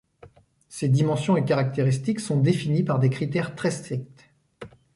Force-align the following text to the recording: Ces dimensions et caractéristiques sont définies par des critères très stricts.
Ces 0.67 0.89
dimensions 0.89 1.37
et 1.37 1.45
caractéristiques 1.45 2.21
sont 2.21 2.39
définies 2.39 2.81
par 2.81 2.97
des 2.97 3.11
critères 3.11 3.53
très 3.55 3.69
stricts. 3.69 4.31